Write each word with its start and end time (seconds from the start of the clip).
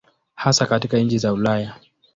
Hasa 0.35 0.65
katika 0.65 0.97
nchi 0.97 1.17
za 1.17 1.33
Ulaya. 1.33 1.75